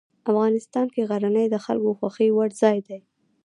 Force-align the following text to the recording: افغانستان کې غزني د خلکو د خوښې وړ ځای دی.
افغانستان 0.29 0.87
کې 0.93 1.01
غزني 1.09 1.45
د 1.49 1.55
خلکو 1.65 1.91
د 1.93 1.97
خوښې 1.99 2.27
وړ 2.35 2.49
ځای 2.61 2.77
دی. 2.87 2.99